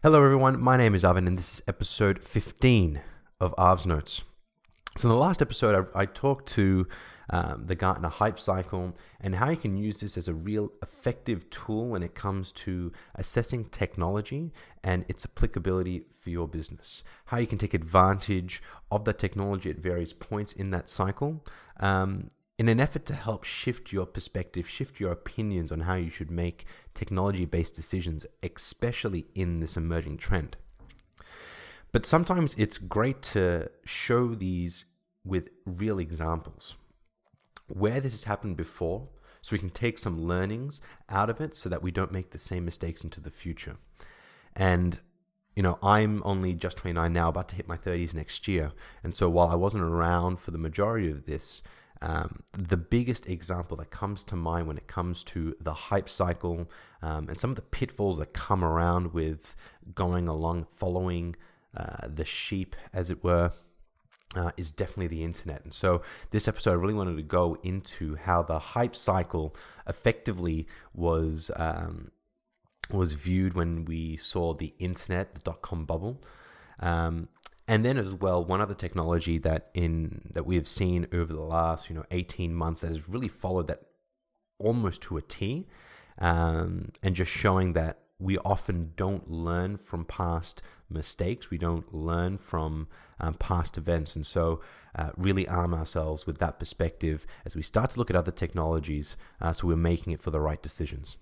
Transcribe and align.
Hello, 0.00 0.22
everyone. 0.22 0.60
My 0.60 0.76
name 0.76 0.94
is 0.94 1.02
Arvin, 1.02 1.26
and 1.26 1.36
this 1.36 1.54
is 1.54 1.62
episode 1.66 2.22
15 2.22 3.00
of 3.40 3.52
Arv's 3.58 3.84
Notes. 3.84 4.22
So, 4.96 5.08
in 5.08 5.12
the 5.12 5.20
last 5.20 5.42
episode, 5.42 5.88
I, 5.92 6.02
I 6.02 6.06
talked 6.06 6.48
to 6.50 6.86
um, 7.30 7.64
the 7.66 7.74
Gartner 7.74 8.08
hype 8.08 8.38
cycle 8.38 8.94
and 9.20 9.34
how 9.34 9.50
you 9.50 9.56
can 9.56 9.76
use 9.76 9.98
this 9.98 10.16
as 10.16 10.28
a 10.28 10.34
real 10.34 10.70
effective 10.84 11.50
tool 11.50 11.88
when 11.88 12.04
it 12.04 12.14
comes 12.14 12.52
to 12.52 12.92
assessing 13.16 13.64
technology 13.70 14.52
and 14.84 15.04
its 15.08 15.24
applicability 15.24 16.04
for 16.20 16.30
your 16.30 16.46
business. 16.46 17.02
How 17.24 17.38
you 17.38 17.48
can 17.48 17.58
take 17.58 17.74
advantage 17.74 18.62
of 18.92 19.04
that 19.04 19.18
technology 19.18 19.68
at 19.68 19.78
various 19.78 20.12
points 20.12 20.52
in 20.52 20.70
that 20.70 20.88
cycle. 20.88 21.44
Um, 21.80 22.30
in 22.58 22.68
an 22.68 22.80
effort 22.80 23.06
to 23.06 23.14
help 23.14 23.44
shift 23.44 23.92
your 23.92 24.04
perspective, 24.04 24.68
shift 24.68 24.98
your 24.98 25.12
opinions 25.12 25.70
on 25.70 25.80
how 25.80 25.94
you 25.94 26.10
should 26.10 26.30
make 26.30 26.66
technology 26.92 27.44
based 27.44 27.74
decisions, 27.74 28.26
especially 28.42 29.26
in 29.34 29.60
this 29.60 29.76
emerging 29.76 30.18
trend. 30.18 30.56
But 31.92 32.04
sometimes 32.04 32.54
it's 32.58 32.76
great 32.76 33.22
to 33.22 33.70
show 33.84 34.34
these 34.34 34.84
with 35.24 35.50
real 35.64 35.98
examples 35.98 36.74
where 37.68 38.00
this 38.00 38.12
has 38.12 38.24
happened 38.24 38.56
before 38.56 39.08
so 39.40 39.54
we 39.54 39.58
can 39.58 39.70
take 39.70 39.98
some 39.98 40.24
learnings 40.26 40.80
out 41.08 41.30
of 41.30 41.40
it 41.40 41.54
so 41.54 41.68
that 41.68 41.82
we 41.82 41.90
don't 41.90 42.12
make 42.12 42.30
the 42.30 42.38
same 42.38 42.64
mistakes 42.64 43.04
into 43.04 43.20
the 43.20 43.30
future. 43.30 43.76
And 44.56 44.98
you 45.54 45.62
know, 45.62 45.78
I'm 45.82 46.22
only 46.24 46.52
just 46.52 46.76
29 46.76 47.12
now, 47.12 47.30
about 47.30 47.48
to 47.48 47.56
hit 47.56 47.66
my 47.66 47.76
30s 47.76 48.14
next 48.14 48.46
year. 48.46 48.70
And 49.02 49.12
so 49.12 49.28
while 49.28 49.48
I 49.48 49.56
wasn't 49.56 49.82
around 49.82 50.38
for 50.38 50.52
the 50.52 50.58
majority 50.58 51.10
of 51.10 51.26
this, 51.26 51.62
um, 52.00 52.42
the 52.52 52.76
biggest 52.76 53.26
example 53.26 53.76
that 53.78 53.90
comes 53.90 54.22
to 54.24 54.36
mind 54.36 54.66
when 54.66 54.76
it 54.76 54.86
comes 54.86 55.24
to 55.24 55.56
the 55.60 55.72
hype 55.72 56.08
cycle 56.08 56.70
um, 57.02 57.28
and 57.28 57.38
some 57.38 57.50
of 57.50 57.56
the 57.56 57.62
pitfalls 57.62 58.18
that 58.18 58.32
come 58.32 58.64
around 58.64 59.12
with 59.12 59.56
going 59.94 60.28
along, 60.28 60.66
following 60.76 61.36
uh, 61.76 62.06
the 62.06 62.24
sheep, 62.24 62.76
as 62.92 63.10
it 63.10 63.24
were, 63.24 63.52
uh, 64.36 64.52
is 64.56 64.72
definitely 64.72 65.08
the 65.08 65.24
internet. 65.24 65.64
And 65.64 65.74
so, 65.74 66.02
this 66.30 66.48
episode, 66.48 66.72
I 66.72 66.74
really 66.74 66.94
wanted 66.94 67.16
to 67.16 67.22
go 67.22 67.56
into 67.62 68.16
how 68.16 68.42
the 68.42 68.58
hype 68.58 68.94
cycle 68.94 69.56
effectively 69.86 70.66
was. 70.94 71.50
Um, 71.56 72.10
was 72.90 73.12
viewed 73.12 73.52
when 73.52 73.84
we 73.84 74.16
saw 74.16 74.54
the 74.54 74.72
internet, 74.78 75.34
the 75.34 75.40
dot 75.40 75.60
com 75.60 75.84
bubble, 75.84 76.22
um, 76.80 77.28
and 77.68 77.84
then 77.84 77.98
as 77.98 78.14
well, 78.14 78.42
one 78.42 78.62
other 78.62 78.74
technology 78.74 79.36
that 79.38 79.70
in 79.74 80.22
that 80.32 80.46
we 80.46 80.56
have 80.56 80.66
seen 80.66 81.06
over 81.12 81.32
the 81.32 81.42
last 81.42 81.90
you 81.90 81.94
know 81.94 82.04
18 82.10 82.54
months 82.54 82.80
that 82.80 82.88
has 82.88 83.08
really 83.08 83.28
followed 83.28 83.68
that 83.68 83.82
almost 84.58 85.02
to 85.02 85.18
a 85.18 85.22
T, 85.22 85.66
um, 86.18 86.90
and 87.02 87.14
just 87.14 87.30
showing 87.30 87.74
that 87.74 87.98
we 88.18 88.38
often 88.38 88.92
don't 88.96 89.30
learn 89.30 89.76
from 89.76 90.06
past 90.06 90.62
mistakes. 90.90 91.50
We 91.50 91.58
don't 91.58 91.94
learn 91.94 92.38
from 92.38 92.88
um, 93.20 93.34
past 93.34 93.76
events, 93.76 94.16
and 94.16 94.26
so 94.26 94.60
uh, 94.96 95.10
really 95.16 95.46
arm 95.46 95.74
ourselves 95.74 96.26
with 96.26 96.38
that 96.38 96.58
perspective 96.58 97.26
as 97.44 97.54
we 97.54 97.62
start 97.62 97.90
to 97.90 97.98
look 97.98 98.08
at 98.08 98.16
other 98.16 98.32
technologies, 98.32 99.16
uh, 99.42 99.52
so 99.52 99.66
we're 99.68 99.76
making 99.76 100.14
it 100.14 100.20
for 100.20 100.30
the 100.30 100.40
right 100.40 100.60
decisions. 100.62 101.18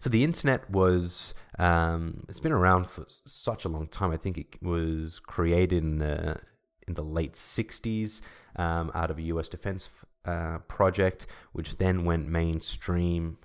So 0.00 0.10
the 0.10 0.24
internet 0.24 0.68
was 0.70 1.34
um, 1.58 2.24
it's 2.28 2.40
been 2.40 2.52
around 2.52 2.88
for 2.88 3.04
such 3.08 3.64
a 3.64 3.68
long 3.68 3.88
time. 3.88 4.10
I 4.10 4.16
think 4.16 4.38
it 4.38 4.62
was 4.62 5.20
created 5.20 5.78
in 5.78 5.98
the 5.98 6.40
in 6.86 6.94
the 6.94 7.02
late 7.02 7.34
'60s 7.34 8.20
um, 8.56 8.90
out 8.94 9.10
of 9.10 9.18
a 9.18 9.22
U.S. 9.22 9.48
defense 9.48 9.88
uh, 10.24 10.58
project, 10.68 11.26
which 11.52 11.78
then 11.78 12.04
went 12.04 12.28
mainstream. 12.28 13.38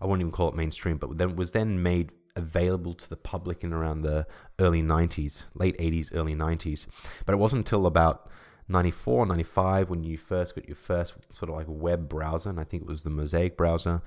I 0.00 0.06
won't 0.06 0.20
even 0.20 0.32
call 0.32 0.48
it 0.48 0.54
mainstream, 0.54 0.96
but 0.96 1.18
then 1.18 1.36
was 1.36 1.52
then 1.52 1.82
made 1.82 2.12
available 2.36 2.94
to 2.94 3.08
the 3.08 3.16
public 3.16 3.62
in 3.64 3.72
around 3.72 4.02
the 4.02 4.26
early 4.58 4.82
90s, 4.82 5.44
late 5.54 5.76
80s, 5.78 6.10
early 6.14 6.34
90s. 6.34 6.86
But 7.26 7.34
it 7.34 7.38
wasn't 7.38 7.60
until 7.60 7.86
about 7.86 8.28
94, 8.68 9.26
95 9.26 9.90
when 9.90 10.04
you 10.04 10.16
first 10.16 10.54
got 10.54 10.66
your 10.68 10.76
first 10.76 11.14
sort 11.32 11.50
of 11.50 11.56
like 11.56 11.66
web 11.68 12.08
browser, 12.08 12.48
and 12.50 12.60
I 12.60 12.64
think 12.64 12.84
it 12.84 12.88
was 12.88 13.02
the 13.02 13.10
Mosaic 13.10 13.56
browser 13.56 14.00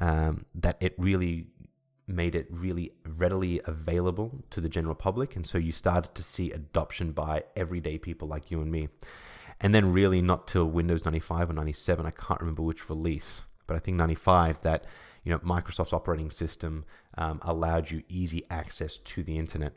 um, 0.00 0.46
that 0.54 0.76
it 0.80 0.94
really 0.98 1.46
made 2.06 2.34
it 2.34 2.46
really 2.50 2.92
readily 3.06 3.60
available 3.64 4.44
to 4.50 4.60
the 4.60 4.68
general 4.68 4.94
public. 4.94 5.36
And 5.36 5.46
so 5.46 5.58
you 5.58 5.72
started 5.72 6.14
to 6.14 6.22
see 6.22 6.50
adoption 6.50 7.12
by 7.12 7.44
everyday 7.56 7.98
people 7.98 8.28
like 8.28 8.50
you 8.50 8.60
and 8.60 8.70
me. 8.70 8.88
And 9.60 9.74
then, 9.74 9.92
really, 9.92 10.20
not 10.20 10.48
till 10.48 10.64
Windows 10.64 11.04
95 11.04 11.50
or 11.50 11.52
97, 11.52 12.04
I 12.04 12.10
can't 12.10 12.40
remember 12.40 12.62
which 12.62 12.88
release, 12.88 13.44
but 13.66 13.76
I 13.76 13.78
think 13.78 13.96
95 13.96 14.60
that 14.62 14.84
you 15.22 15.30
know 15.30 15.38
Microsoft's 15.38 15.92
operating 15.92 16.32
system 16.32 16.84
um, 17.16 17.38
allowed 17.42 17.90
you 17.90 18.02
easy 18.08 18.44
access 18.50 18.98
to 18.98 19.22
the 19.22 19.38
internet. 19.38 19.74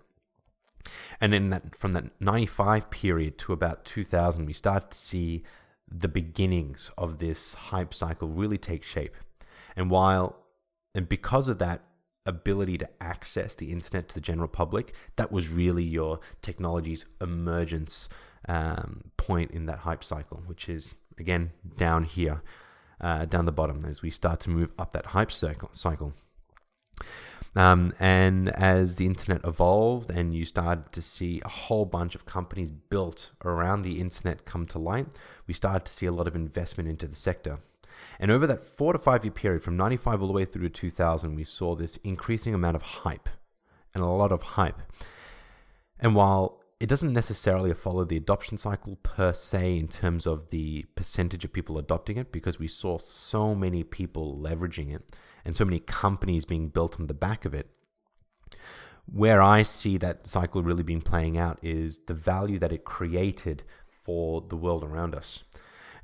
And 1.21 1.33
then 1.33 1.49
that, 1.51 1.75
from 1.75 1.93
that 1.93 2.19
95 2.19 2.89
period 2.89 3.37
to 3.39 3.53
about 3.53 3.85
2000, 3.85 4.45
we 4.45 4.53
started 4.53 4.91
to 4.91 4.97
see 4.97 5.43
the 5.87 6.07
beginnings 6.07 6.91
of 6.97 7.19
this 7.19 7.53
hype 7.53 7.93
cycle 7.93 8.27
really 8.27 8.57
take 8.57 8.83
shape. 8.83 9.15
And 9.75 9.89
while, 9.89 10.37
and 10.93 11.07
because 11.07 11.47
of 11.47 11.59
that 11.59 11.81
ability 12.25 12.77
to 12.79 12.89
access 13.01 13.53
the 13.55 13.71
internet 13.71 14.09
to 14.09 14.15
the 14.15 14.21
general 14.21 14.47
public, 14.47 14.93
that 15.15 15.31
was 15.31 15.49
really 15.49 15.83
your 15.83 16.19
technology's 16.41 17.05
emergence 17.21 18.09
um, 18.47 19.11
point 19.17 19.51
in 19.51 19.65
that 19.65 19.79
hype 19.79 20.03
cycle, 20.03 20.43
which 20.45 20.69
is 20.69 20.95
again 21.17 21.51
down 21.77 22.03
here, 22.03 22.41
uh, 23.01 23.25
down 23.25 23.45
the 23.45 23.51
bottom 23.51 23.81
as 23.85 24.01
we 24.01 24.09
start 24.09 24.39
to 24.41 24.49
move 24.49 24.71
up 24.77 24.91
that 24.93 25.07
hype 25.07 25.31
cycle. 25.31 25.69
cycle. 25.71 26.13
Um, 27.55 27.93
and 27.99 28.49
as 28.49 28.97
the 28.97 29.05
internet 29.05 29.41
evolved 29.45 30.11
and 30.11 30.35
you 30.35 30.43
started 30.43 30.91
to 30.91 31.01
see 31.01 31.41
a 31.45 31.47
whole 31.47 31.85
bunch 31.85 32.13
of 32.13 32.25
companies 32.25 32.69
built 32.69 33.31
around 33.45 33.83
the 33.83 34.01
internet 34.01 34.45
come 34.45 34.65
to 34.67 34.79
light, 34.79 35.07
we 35.47 35.53
started 35.53 35.85
to 35.85 35.93
see 35.93 36.05
a 36.05 36.11
lot 36.11 36.27
of 36.27 36.35
investment 36.35 36.89
into 36.89 37.07
the 37.07 37.15
sector. 37.15 37.59
And 38.19 38.31
over 38.31 38.47
that 38.47 38.63
four 38.63 38.93
to 38.93 38.99
five 38.99 39.23
year 39.23 39.31
period, 39.31 39.63
from 39.63 39.77
95 39.77 40.21
all 40.21 40.27
the 40.27 40.33
way 40.33 40.45
through 40.45 40.69
to 40.69 40.69
2000, 40.69 41.35
we 41.35 41.43
saw 41.43 41.75
this 41.75 41.97
increasing 41.97 42.53
amount 42.53 42.75
of 42.75 42.81
hype 42.81 43.29
and 43.93 44.03
a 44.03 44.07
lot 44.07 44.31
of 44.31 44.41
hype. 44.41 44.81
And 45.99 46.15
while 46.15 46.61
it 46.79 46.87
doesn't 46.87 47.13
necessarily 47.13 47.73
follow 47.73 48.03
the 48.03 48.17
adoption 48.17 48.57
cycle 48.57 48.97
per 48.97 49.33
se 49.33 49.77
in 49.77 49.87
terms 49.87 50.27
of 50.27 50.49
the 50.49 50.85
percentage 50.95 51.45
of 51.45 51.53
people 51.53 51.77
adopting 51.77 52.17
it, 52.17 52.31
because 52.31 52.59
we 52.59 52.67
saw 52.67 52.97
so 52.97 53.55
many 53.55 53.83
people 53.83 54.37
leveraging 54.37 54.93
it 54.93 55.15
and 55.45 55.55
so 55.55 55.63
many 55.63 55.79
companies 55.79 56.43
being 56.43 56.69
built 56.69 56.99
on 56.99 57.07
the 57.07 57.13
back 57.13 57.45
of 57.45 57.53
it. 57.53 57.69
Where 59.11 59.41
I 59.41 59.63
see 59.63 59.97
that 59.97 60.27
cycle 60.27 60.63
really 60.63 60.83
being 60.83 61.01
playing 61.01 61.37
out 61.37 61.59
is 61.61 62.01
the 62.07 62.13
value 62.13 62.59
that 62.59 62.71
it 62.71 62.83
created 62.83 63.63
for 64.03 64.41
the 64.41 64.57
world 64.57 64.83
around 64.83 65.15
us. 65.15 65.43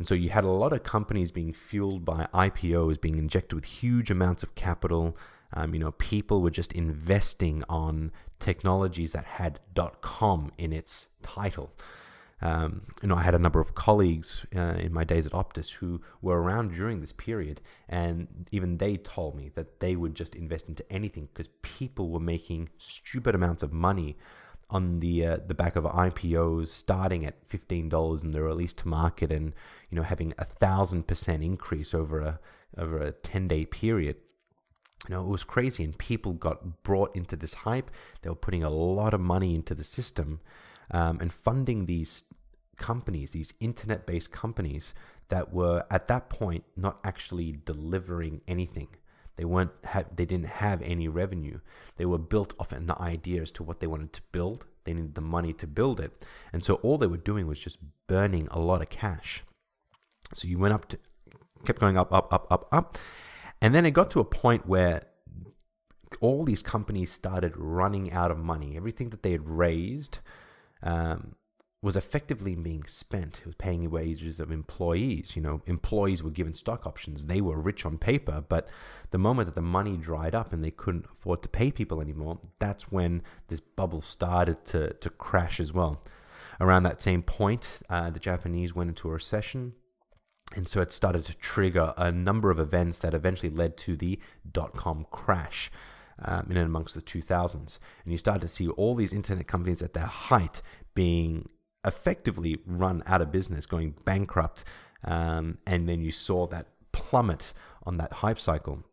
And 0.01 0.07
so 0.07 0.15
you 0.15 0.31
had 0.31 0.43
a 0.43 0.49
lot 0.49 0.73
of 0.73 0.81
companies 0.81 1.31
being 1.31 1.53
fueled 1.53 2.03
by 2.03 2.27
IPOs, 2.33 2.99
being 2.99 3.19
injected 3.19 3.53
with 3.53 3.65
huge 3.65 4.09
amounts 4.09 4.41
of 4.41 4.55
capital. 4.55 5.15
Um, 5.53 5.75
you 5.75 5.79
know, 5.79 5.91
people 5.91 6.41
were 6.41 6.49
just 6.49 6.73
investing 6.73 7.63
on 7.69 8.11
technologies 8.39 9.11
that 9.11 9.25
had 9.25 9.59
.com 10.01 10.53
in 10.57 10.73
its 10.73 11.09
title. 11.21 11.71
Um, 12.41 12.87
you 13.03 13.09
know, 13.09 13.15
I 13.15 13.21
had 13.21 13.35
a 13.35 13.37
number 13.37 13.59
of 13.59 13.75
colleagues 13.75 14.43
uh, 14.55 14.73
in 14.79 14.91
my 14.91 15.03
days 15.03 15.27
at 15.27 15.33
Optus 15.33 15.69
who 15.73 16.01
were 16.19 16.41
around 16.41 16.73
during 16.73 17.01
this 17.01 17.13
period, 17.13 17.61
and 17.87 18.49
even 18.51 18.79
they 18.79 18.97
told 18.97 19.35
me 19.35 19.51
that 19.53 19.81
they 19.81 19.95
would 19.95 20.15
just 20.15 20.33
invest 20.33 20.67
into 20.67 20.83
anything 20.91 21.29
because 21.31 21.51
people 21.61 22.09
were 22.09 22.19
making 22.19 22.69
stupid 22.79 23.35
amounts 23.35 23.61
of 23.61 23.71
money 23.71 24.17
on 24.71 24.99
the 24.99 25.25
uh, 25.25 25.37
the 25.45 25.53
back 25.53 25.75
of 25.75 25.83
IPOs 25.83 26.67
starting 26.67 27.25
at 27.25 27.35
fifteen 27.47 27.89
dollars 27.89 28.23
and 28.23 28.33
they're 28.33 28.43
released 28.43 28.77
to 28.77 28.87
market 28.87 29.31
and 29.31 29.53
you 29.89 29.95
know 29.95 30.03
having 30.03 30.33
a 30.37 30.45
thousand 30.45 31.07
percent 31.07 31.43
increase 31.43 31.93
over 31.93 32.19
a 32.21 32.39
over 32.77 32.99
a 32.99 33.11
ten 33.11 33.47
day 33.47 33.65
period. 33.65 34.15
You 35.09 35.15
know, 35.15 35.21
it 35.21 35.27
was 35.27 35.43
crazy, 35.43 35.83
and 35.83 35.97
people 35.97 36.33
got 36.33 36.83
brought 36.83 37.15
into 37.15 37.35
this 37.35 37.55
hype. 37.55 37.89
They 38.21 38.29
were 38.29 38.35
putting 38.35 38.63
a 38.63 38.69
lot 38.69 39.13
of 39.13 39.19
money 39.19 39.55
into 39.55 39.73
the 39.73 39.83
system 39.83 40.41
um, 40.91 41.19
and 41.19 41.33
funding 41.33 41.85
these 41.85 42.23
companies, 42.77 43.31
these 43.31 43.53
internet 43.59 44.05
based 44.05 44.31
companies 44.31 44.93
that 45.29 45.53
were 45.53 45.85
at 45.89 46.07
that 46.09 46.29
point 46.29 46.63
not 46.75 46.99
actually 47.03 47.57
delivering 47.65 48.41
anything. 48.47 48.89
They 49.37 49.45
weren't 49.45 49.71
ha- 49.85 50.03
they 50.15 50.25
didn't 50.25 50.47
have 50.47 50.81
any 50.81 51.07
revenue. 51.07 51.59
They 51.97 52.05
were 52.05 52.17
built 52.17 52.53
off 52.59 52.71
an 52.71 52.91
idea 52.91 53.41
as 53.41 53.51
to 53.51 53.63
what 53.63 53.79
they 53.79 53.87
wanted 53.87 54.13
to 54.13 54.21
build. 54.31 54.65
They 54.83 54.93
needed 54.93 55.15
the 55.15 55.21
money 55.21 55.53
to 55.53 55.67
build 55.67 55.99
it, 55.99 56.11
and 56.51 56.63
so 56.63 56.75
all 56.75 56.97
they 56.97 57.07
were 57.07 57.17
doing 57.17 57.47
was 57.47 57.59
just 57.59 57.79
burning 58.07 58.47
a 58.51 58.59
lot 58.59 58.81
of 58.81 58.89
cash. 58.89 59.43
So 60.33 60.47
you 60.47 60.57
went 60.57 60.73
up 60.73 60.87
to, 60.89 60.99
kept 61.65 61.79
going 61.79 61.97
up, 61.97 62.11
up, 62.11 62.33
up, 62.33 62.47
up, 62.49 62.67
up, 62.71 62.97
and 63.61 63.75
then 63.75 63.85
it 63.85 63.91
got 63.91 64.09
to 64.11 64.19
a 64.19 64.25
point 64.25 64.65
where 64.67 65.03
all 66.19 66.43
these 66.43 66.61
companies 66.61 67.11
started 67.11 67.53
running 67.55 68.11
out 68.11 68.31
of 68.31 68.37
money. 68.37 68.75
Everything 68.75 69.09
that 69.09 69.23
they 69.23 69.31
had 69.31 69.47
raised 69.47 70.19
um, 70.83 71.35
was 71.83 71.95
effectively 71.95 72.53
being 72.53 72.83
spent. 72.85 73.39
It 73.39 73.45
was 73.47 73.55
paying 73.55 73.89
wages 73.89 74.39
of 74.39 74.51
employees. 74.51 75.35
You 75.35 75.41
know, 75.41 75.61
employees 75.65 76.21
were 76.21 76.29
given 76.29 76.53
stock 76.53 76.85
options. 76.85 77.25
They 77.25 77.41
were 77.41 77.59
rich 77.59 77.85
on 77.85 77.97
paper, 77.97 78.43
but 78.47 78.69
the 79.09 79.17
moment 79.17 79.47
that 79.47 79.55
the 79.55 79.61
money 79.61 79.97
dried 79.97 80.35
up 80.35 80.53
and 80.53 80.63
they 80.63 80.71
couldn't 80.71 81.05
afford 81.11 81.41
to 81.41 81.49
pay 81.49 81.71
people 81.71 81.99
anymore, 81.99 82.39
that's 82.59 82.91
when 82.91 83.23
this 83.47 83.61
bubble 83.61 84.01
started 84.01 84.63
to, 84.65 84.93
to 84.93 85.09
crash 85.09 85.59
as 85.59 85.73
well. 85.73 86.03
Around 86.59 86.83
that 86.83 87.01
same 87.01 87.23
point, 87.23 87.79
uh, 87.89 88.11
the 88.11 88.19
Japanese 88.19 88.75
went 88.75 88.89
into 88.89 89.09
a 89.09 89.13
recession. 89.13 89.73
And 90.55 90.67
so 90.67 90.81
it 90.81 90.91
started 90.91 91.25
to 91.25 91.33
trigger 91.35 91.95
a 91.97 92.11
number 92.11 92.51
of 92.51 92.59
events 92.59 92.99
that 92.99 93.15
eventually 93.15 93.49
led 93.49 93.77
to 93.77 93.95
the 93.95 94.19
dot 94.51 94.73
com 94.75 95.07
crash 95.09 95.71
um, 96.19 96.47
in 96.49 96.57
and 96.57 96.67
amongst 96.67 96.93
the 96.93 97.01
2000s. 97.01 97.79
And 98.03 98.11
you 98.11 98.17
start 98.19 98.41
to 98.41 98.47
see 98.47 98.67
all 98.67 98.93
these 98.93 99.13
internet 99.13 99.47
companies 99.47 99.81
at 99.81 99.93
their 99.93 100.05
height 100.05 100.61
being 100.93 101.49
effectively 101.83 102.59
run 102.65 103.03
out 103.05 103.21
of 103.21 103.31
business, 103.31 103.65
going 103.65 103.95
bankrupt. 104.05 104.63
Um, 105.03 105.57
and 105.65 105.89
then 105.89 106.01
you 106.01 106.11
saw 106.11 106.47
that 106.47 106.67
plummet 106.91 107.53
on 107.83 107.97
that 107.97 108.13
hype 108.13 108.39
cycle. 108.39 108.83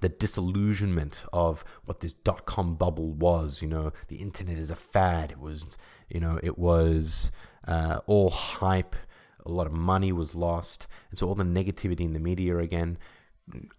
The 0.00 0.08
disillusionment 0.08 1.24
of 1.32 1.64
what 1.84 2.00
this 2.00 2.14
dot 2.14 2.46
com 2.46 2.74
bubble 2.76 3.12
was, 3.12 3.60
you 3.62 3.68
know, 3.68 3.92
the 4.08 4.16
internet 4.16 4.58
is 4.58 4.70
a 4.70 4.76
fad. 4.76 5.30
It 5.30 5.38
was, 5.38 5.66
you 6.08 6.20
know, 6.20 6.40
it 6.42 6.58
was 6.58 7.30
uh, 7.68 8.00
all 8.06 8.30
hype. 8.30 8.96
A 9.44 9.50
lot 9.50 9.66
of 9.66 9.72
money 9.72 10.12
was 10.12 10.34
lost. 10.34 10.86
And 11.10 11.18
so 11.18 11.26
all 11.26 11.34
the 11.34 11.44
negativity 11.44 12.00
in 12.00 12.12
the 12.12 12.18
media 12.18 12.58
again, 12.58 12.98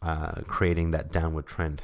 uh, 0.01 0.41
creating 0.47 0.91
that 0.91 1.11
downward 1.11 1.47
trend. 1.47 1.83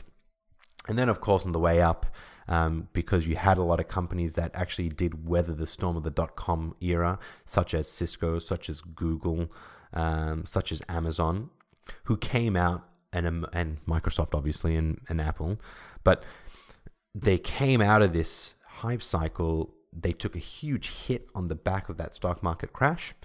And 0.88 0.98
then, 0.98 1.10
of 1.10 1.19
course, 1.19 1.45
on 1.45 1.51
the 1.51 1.60
way 1.60 1.81
up, 1.81 2.06
um, 2.48 2.88
because 2.94 3.28
you 3.28 3.36
had 3.36 3.57
a 3.57 3.63
lot 3.63 3.80
of 3.80 3.88
companies 3.88 4.34
that 4.36 4.51
actually 4.54 4.89
did 4.89 5.28
weather 5.28 5.54
the 5.54 5.66
storm 5.66 5.98
of 5.98 6.04
the 6.04 6.10
dot 6.10 6.36
com 6.36 6.75
era, 6.80 7.19
such 7.45 7.74
as 7.74 7.89
Cisco, 7.89 8.39
such 8.39 8.69
as 8.69 8.81
Google, 8.81 9.51
um, 9.94 10.45
such 10.45 10.72
as 10.72 10.81
Amazon, 10.88 11.50
who 12.06 12.18
came 12.18 12.56
out 12.56 12.88
and 13.13 13.25
um, 13.28 13.48
and 13.54 13.86
Microsoft 13.86 14.34
obviously 14.34 14.75
and, 14.75 15.00
and 15.10 15.19
Apple, 15.22 15.57
but 16.04 16.24
they 17.16 17.38
came 17.38 17.81
out 17.81 18.01
of 18.01 18.13
this 18.13 18.54
hype 18.81 19.01
cycle. 19.01 19.74
They 19.94 20.12
took 20.12 20.36
a 20.36 20.40
huge 20.40 20.90
hit 20.90 21.28
on 21.33 21.48
the 21.48 21.56
back 21.56 21.90
of 21.90 21.98
that 21.98 22.13
stock 22.13 22.44
market 22.44 22.74
crash 22.74 23.16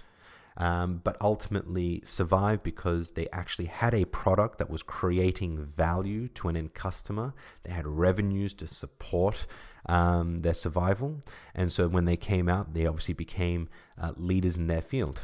um, 0.57 1.01
but 1.03 1.17
ultimately 1.19 2.01
survived 2.03 2.63
because 2.63 3.11
they 3.11 3.27
actually 3.31 3.65
had 3.65 3.93
a 3.93 4.05
product 4.05 4.57
that 4.57 4.69
was 4.69 4.83
creating 4.83 5.65
value 5.77 6.27
to 6.29 6.47
an 6.47 6.57
end 6.57 6.73
customer. 6.73 7.33
They 7.63 7.73
had 7.73 7.87
revenues 7.87 8.53
to 8.55 8.67
support 8.67 9.47
um, 9.87 10.39
their 10.39 10.53
survival. 10.53 11.21
And 11.55 11.71
so 11.71 11.87
when 11.87 12.05
they 12.05 12.17
came 12.17 12.47
out, 12.47 12.73
they 12.73 12.85
obviously 12.85 13.13
became 13.13 13.69
uh, 14.01 14.13
leaders 14.15 14.57
in 14.57 14.67
their 14.67 14.81
field. 14.81 15.21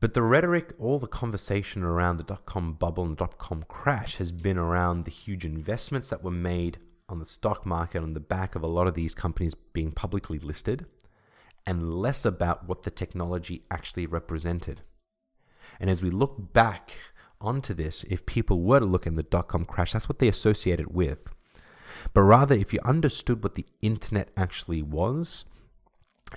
But 0.00 0.12
the 0.12 0.22
rhetoric, 0.22 0.74
all 0.78 0.98
the 0.98 1.06
conversation 1.06 1.82
around 1.82 2.18
the 2.18 2.24
dot 2.24 2.44
com 2.44 2.74
bubble 2.74 3.04
and 3.04 3.16
dot 3.16 3.38
com 3.38 3.64
crash 3.68 4.16
has 4.16 4.32
been 4.32 4.58
around 4.58 5.04
the 5.04 5.10
huge 5.10 5.46
investments 5.46 6.10
that 6.10 6.22
were 6.22 6.30
made 6.30 6.76
on 7.08 7.18
the 7.20 7.24
stock 7.24 7.64
market 7.64 8.02
on 8.02 8.12
the 8.12 8.20
back 8.20 8.54
of 8.54 8.62
a 8.62 8.66
lot 8.66 8.86
of 8.86 8.94
these 8.94 9.14
companies 9.14 9.54
being 9.72 9.92
publicly 9.92 10.38
listed 10.38 10.86
and 11.66 11.94
less 11.94 12.24
about 12.24 12.68
what 12.68 12.82
the 12.82 12.90
technology 12.90 13.64
actually 13.70 14.06
represented. 14.06 14.82
And 15.80 15.88
as 15.88 16.02
we 16.02 16.10
look 16.10 16.52
back 16.52 16.92
onto 17.40 17.74
this, 17.74 18.04
if 18.08 18.26
people 18.26 18.62
were 18.62 18.80
to 18.80 18.86
look 18.86 19.06
in 19.06 19.16
the 19.16 19.22
dot 19.22 19.48
com 19.48 19.64
crash, 19.64 19.92
that's 19.92 20.08
what 20.08 20.18
they 20.18 20.28
associate 20.28 20.80
it 20.80 20.92
with. 20.92 21.26
But 22.12 22.22
rather, 22.22 22.54
if 22.54 22.72
you 22.72 22.80
understood 22.84 23.42
what 23.42 23.54
the 23.54 23.66
internet 23.80 24.30
actually 24.36 24.82
was 24.82 25.46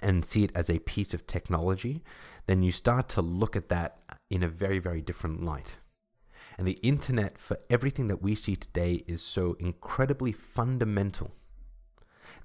and 0.01 0.23
see 0.23 0.43
it 0.43 0.51
as 0.55 0.69
a 0.69 0.79
piece 0.79 1.13
of 1.13 1.25
technology, 1.25 2.03
then 2.45 2.61
you 2.61 2.71
start 2.71 3.09
to 3.09 3.21
look 3.21 3.55
at 3.55 3.69
that 3.69 3.99
in 4.29 4.43
a 4.43 4.47
very, 4.47 4.79
very 4.79 5.01
different 5.01 5.43
light. 5.43 5.77
And 6.57 6.67
the 6.67 6.79
internet, 6.81 7.37
for 7.37 7.57
everything 7.69 8.07
that 8.07 8.21
we 8.21 8.33
see 8.35 8.55
today, 8.55 9.03
is 9.07 9.21
so 9.21 9.55
incredibly 9.59 10.31
fundamental 10.31 11.31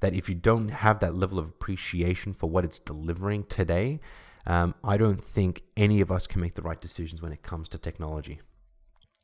that 0.00 0.15
if 0.15 0.29
you 0.29 0.35
don't 0.35 0.69
have 0.69 1.00
that 1.00 1.15
level 1.15 1.39
of 1.39 1.47
appreciation 1.47 2.33
for 2.33 2.49
what 2.49 2.65
it's 2.65 2.79
delivering 2.79 3.44
today, 3.44 4.00
um, 4.47 4.75
I 4.83 4.97
don't 4.97 5.23
think 5.23 5.62
any 5.77 6.00
of 6.00 6.11
us 6.11 6.27
can 6.27 6.41
make 6.41 6.55
the 6.55 6.62
right 6.62 6.81
decisions 6.81 7.23
when 7.23 7.33
it 7.33 7.43
comes 7.43 7.69
to 7.71 7.79
technology. 7.79 8.41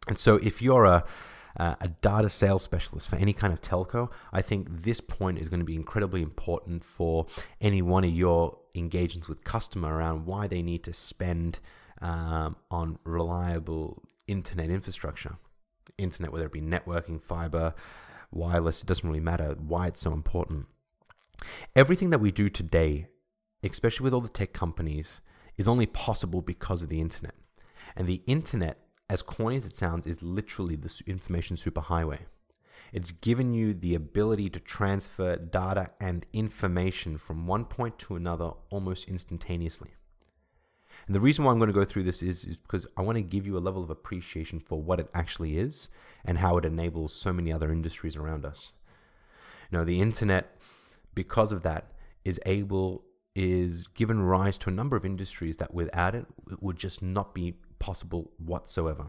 And 0.06 0.18
so, 0.18 0.36
if 0.36 0.62
you're 0.62 0.84
a 0.84 1.04
a 1.58 1.88
data 1.88 2.28
sales 2.28 2.62
specialist 2.62 3.08
for 3.08 3.16
any 3.16 3.32
kind 3.32 3.52
of 3.52 3.60
telco, 3.60 4.10
I 4.32 4.42
think 4.42 4.68
this 4.70 5.00
point 5.00 5.38
is 5.38 5.48
going 5.48 5.60
to 5.60 5.66
be 5.66 5.74
incredibly 5.74 6.22
important 6.22 6.84
for 6.84 7.26
any 7.60 7.82
one 7.82 8.04
of 8.04 8.10
your 8.10 8.58
engagements 8.74 9.28
with 9.28 9.42
customer 9.44 9.94
around 9.96 10.26
why 10.26 10.46
they 10.46 10.62
need 10.62 10.84
to 10.84 10.92
spend 10.92 11.58
um, 12.00 12.56
on 12.70 12.98
reliable 13.04 14.02
internet 14.26 14.70
infrastructure. 14.70 15.36
Internet, 15.96 16.32
whether 16.32 16.46
it 16.46 16.52
be 16.52 16.60
networking, 16.60 17.20
fiber, 17.20 17.74
wireless, 18.30 18.82
it 18.82 18.86
doesn't 18.86 19.08
really 19.08 19.20
matter 19.20 19.56
why 19.58 19.86
it's 19.88 20.00
so 20.00 20.12
important. 20.12 20.66
Everything 21.74 22.10
that 22.10 22.20
we 22.20 22.30
do 22.30 22.48
today, 22.48 23.08
especially 23.62 24.04
with 24.04 24.14
all 24.14 24.20
the 24.20 24.28
tech 24.28 24.52
companies, 24.52 25.20
is 25.56 25.68
only 25.68 25.86
possible 25.86 26.42
because 26.42 26.82
of 26.82 26.88
the 26.88 27.00
internet. 27.00 27.34
And 27.96 28.06
the 28.06 28.22
internet, 28.26 28.78
as 29.08 29.22
corny 29.22 29.56
as 29.56 29.66
it 29.66 29.76
sounds, 29.76 30.06
is 30.06 30.22
literally 30.22 30.76
the 30.76 31.02
information 31.06 31.56
superhighway. 31.56 32.20
It's 32.92 33.10
given 33.10 33.52
you 33.52 33.74
the 33.74 33.94
ability 33.94 34.50
to 34.50 34.60
transfer 34.60 35.36
data 35.36 35.90
and 36.00 36.24
information 36.32 37.18
from 37.18 37.46
one 37.46 37.64
point 37.64 37.98
to 38.00 38.16
another 38.16 38.52
almost 38.70 39.08
instantaneously. 39.08 39.90
And 41.06 41.14
the 41.14 41.20
reason 41.20 41.44
why 41.44 41.52
I'm 41.52 41.58
going 41.58 41.70
to 41.70 41.74
go 41.74 41.84
through 41.84 42.04
this 42.04 42.22
is, 42.22 42.44
is 42.44 42.56
because 42.56 42.86
I 42.96 43.02
want 43.02 43.16
to 43.16 43.22
give 43.22 43.46
you 43.46 43.56
a 43.56 43.60
level 43.60 43.82
of 43.82 43.90
appreciation 43.90 44.60
for 44.60 44.80
what 44.80 45.00
it 45.00 45.08
actually 45.14 45.58
is 45.58 45.88
and 46.24 46.38
how 46.38 46.58
it 46.58 46.64
enables 46.64 47.14
so 47.14 47.32
many 47.32 47.52
other 47.52 47.72
industries 47.72 48.16
around 48.16 48.44
us. 48.44 48.72
Know, 49.70 49.84
the 49.84 50.00
internet, 50.00 50.56
because 51.14 51.52
of 51.52 51.62
that, 51.62 51.92
is 52.24 52.40
able 52.46 53.04
is 53.34 53.86
given 53.94 54.20
rise 54.20 54.58
to 54.58 54.68
a 54.68 54.72
number 54.72 54.96
of 54.96 55.04
industries 55.04 55.58
that 55.58 55.72
without 55.72 56.14
it, 56.14 56.26
it 56.50 56.60
would 56.62 56.76
just 56.76 57.02
not 57.02 57.34
be 57.34 57.54
possible 57.78 58.32
whatsoever. 58.38 59.06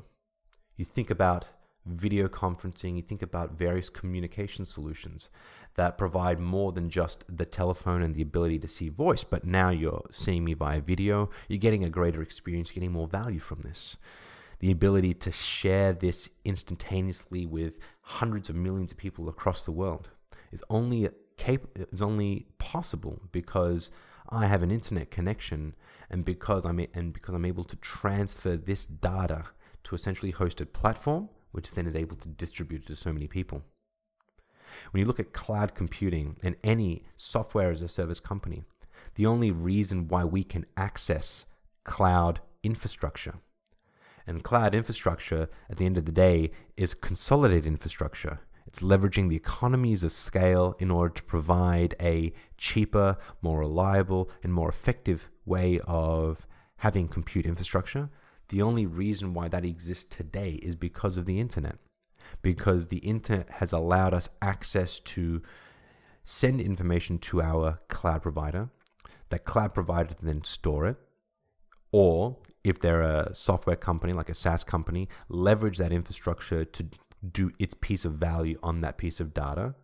You 0.75 0.85
think 0.85 1.09
about 1.09 1.47
video 1.89 2.27
conferencing, 2.27 2.95
you 2.95 3.01
think 3.01 3.21
about 3.21 3.57
various 3.57 3.89
communication 3.89 4.65
solutions 4.65 5.29
that 5.75 5.97
provide 5.97 6.39
more 6.39 6.71
than 6.71 6.89
just 6.89 7.23
the 7.29 7.45
telephone 7.45 8.01
and 8.01 8.15
the 8.15 8.21
ability 8.21 8.59
to 8.59 8.67
see 8.67 8.89
voice, 8.89 9.23
but 9.23 9.45
now 9.45 9.69
you're 9.69 10.05
seeing 10.11 10.43
me 10.43 10.53
via 10.53 10.81
video, 10.81 11.29
you're 11.47 11.57
getting 11.57 11.83
a 11.83 11.89
greater 11.89 12.21
experience, 12.21 12.71
getting 12.71 12.91
more 12.91 13.07
value 13.07 13.39
from 13.39 13.61
this. 13.61 13.97
The 14.59 14.71
ability 14.71 15.13
to 15.13 15.31
share 15.31 15.93
this 15.93 16.29
instantaneously 16.43 17.45
with 17.45 17.79
hundreds 18.01 18.49
of 18.49 18.55
millions 18.55 18.91
of 18.91 18.97
people 18.97 19.29
across 19.29 19.63
the 19.63 19.71
world 19.71 20.09
is 20.51 20.63
only 20.69 21.09
cap- 21.37 21.69
is 21.75 22.01
only 22.01 22.47
possible 22.57 23.21
because 23.31 23.89
I 24.29 24.47
have 24.47 24.61
an 24.61 24.71
internet 24.71 25.09
connection 25.09 25.75
and 26.09 26.25
because 26.25 26.65
I'm 26.65 26.85
and 26.93 27.13
because 27.13 27.33
I'm 27.33 27.45
able 27.45 27.63
to 27.63 27.75
transfer 27.77 28.57
this 28.57 28.85
data 28.85 29.45
to 29.85 29.95
essentially 29.95 30.33
hosted 30.33 30.73
platform 30.73 31.29
which 31.51 31.71
then 31.71 31.87
is 31.87 31.95
able 31.95 32.15
to 32.17 32.27
distribute 32.27 32.85
to 32.87 32.95
so 32.95 33.11
many 33.11 33.27
people. 33.27 33.63
When 34.91 34.99
you 34.99 35.05
look 35.05 35.19
at 35.19 35.33
cloud 35.33 35.73
computing 35.73 36.37
and 36.43 36.55
any 36.63 37.03
software 37.17 37.71
as 37.71 37.81
a 37.81 37.87
service 37.87 38.19
company, 38.19 38.63
the 39.15 39.25
only 39.25 39.51
reason 39.51 40.07
why 40.07 40.23
we 40.23 40.43
can 40.43 40.65
access 40.77 41.45
cloud 41.83 42.39
infrastructure 42.63 43.35
and 44.29 44.43
cloud 44.43 44.75
infrastructure 44.75 45.49
at 45.71 45.77
the 45.77 45.87
end 45.87 45.97
of 45.97 46.05
the 46.05 46.11
day 46.11 46.51
is 46.77 46.93
consolidated 46.93 47.65
infrastructure. 47.65 48.39
It's 48.67 48.79
leveraging 48.79 49.27
the 49.27 49.35
economies 49.35 50.03
of 50.03 50.13
scale 50.13 50.75
in 50.77 50.91
order 50.91 51.11
to 51.15 51.23
provide 51.23 51.95
a 51.99 52.31
cheaper, 52.55 53.17
more 53.41 53.59
reliable, 53.59 54.29
and 54.43 54.53
more 54.53 54.69
effective 54.69 55.29
way 55.45 55.79
of 55.87 56.45
having 56.77 57.07
compute 57.07 57.47
infrastructure 57.47 58.09
the 58.49 58.61
only 58.61 58.85
reason 58.85 59.33
why 59.33 59.47
that 59.47 59.65
exists 59.65 60.03
today 60.03 60.59
is 60.61 60.75
because 60.75 61.17
of 61.17 61.25
the 61.25 61.39
internet. 61.39 61.77
Because 62.41 62.87
the 62.87 62.97
internet 62.97 63.49
has 63.53 63.71
allowed 63.71 64.13
us 64.13 64.29
access 64.41 64.99
to 64.99 65.41
send 66.23 66.61
information 66.61 67.17
to 67.19 67.41
our 67.41 67.79
cloud 67.87 68.21
provider. 68.21 68.69
That 69.29 69.45
cloud 69.45 69.73
provider 69.73 70.15
then 70.21 70.43
store 70.43 70.87
it. 70.87 70.97
Or 71.91 72.37
if 72.63 72.79
they're 72.79 73.01
a 73.01 73.33
software 73.33 73.75
company 73.75 74.13
like 74.13 74.29
a 74.29 74.35
SaaS 74.35 74.63
company, 74.63 75.07
leverage 75.27 75.77
that 75.77 75.91
infrastructure 75.91 76.65
to 76.65 76.85
do 77.31 77.51
its 77.59 77.73
piece 77.73 78.05
of 78.05 78.13
value 78.13 78.59
on 78.61 78.81
that 78.81 78.97
piece 78.97 79.19
of 79.19 79.33
data 79.33 79.75